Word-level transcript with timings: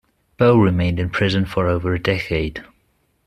Bo 0.39 0.57
remained 0.57 0.99
in 0.99 1.11
prison 1.11 1.45
for 1.45 1.67
over 1.67 1.93
a 1.93 2.01
decade. 2.01 2.63